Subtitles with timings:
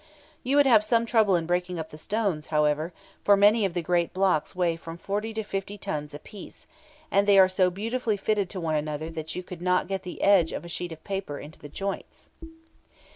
[0.41, 2.91] You would have some trouble in breaking up the stones, however;
[3.23, 6.65] for many of the great blocks weigh from 40 to 50 tons apiece,
[7.11, 10.23] and they are so beautifully fitted to one another that you could not get the
[10.23, 12.31] edge of a sheet of paper into the joints!